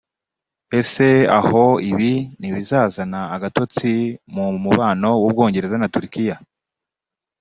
Ese 0.79 1.07
aho 1.39 1.63
ibi 1.89 2.13
ntibizazana 2.39 3.19
agatotsi 3.35 3.91
mu 4.33 4.45
mubano 4.63 5.09
w’u 5.21 5.29
Bwongereza 5.33 5.75
na 5.79 5.87
Turukiya 5.93 6.37